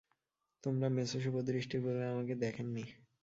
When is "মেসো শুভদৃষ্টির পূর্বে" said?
0.91-2.05